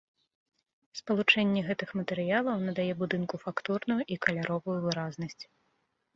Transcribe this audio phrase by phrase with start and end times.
[0.99, 5.41] Спалучэнне гэтых матэрыялаў надае будынку фактурную і каляровую выразнасць.